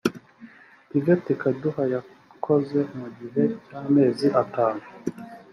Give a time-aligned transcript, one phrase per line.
[0.89, 4.83] tvt kaduha yakoze mu gihe cy amezi atanu